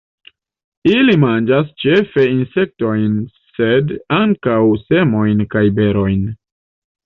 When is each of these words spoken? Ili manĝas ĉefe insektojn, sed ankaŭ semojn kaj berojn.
Ili 0.91 1.13
manĝas 1.23 1.67
ĉefe 1.83 2.25
insektojn, 2.31 3.21
sed 3.59 3.95
ankaŭ 4.21 4.59
semojn 4.89 5.49
kaj 5.57 5.67
berojn. 5.81 6.29